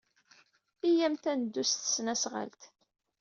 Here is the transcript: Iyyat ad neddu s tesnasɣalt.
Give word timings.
Iyyat 0.87 1.23
ad 1.31 1.37
neddu 1.39 1.63
s 1.65 1.71
tesnasɣalt. 1.73 2.61